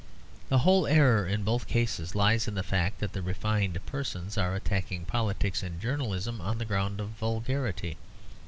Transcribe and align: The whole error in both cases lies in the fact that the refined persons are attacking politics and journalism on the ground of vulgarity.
The 0.49 0.57
whole 0.65 0.87
error 0.87 1.27
in 1.27 1.43
both 1.43 1.67
cases 1.67 2.15
lies 2.15 2.47
in 2.47 2.55
the 2.55 2.63
fact 2.63 2.97
that 2.99 3.13
the 3.13 3.21
refined 3.21 3.79
persons 3.85 4.35
are 4.35 4.55
attacking 4.55 5.05
politics 5.05 5.61
and 5.61 5.79
journalism 5.79 6.41
on 6.41 6.57
the 6.57 6.65
ground 6.65 6.99
of 6.99 7.09
vulgarity. 7.09 7.97